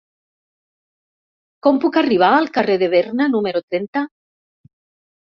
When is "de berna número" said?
2.85-3.63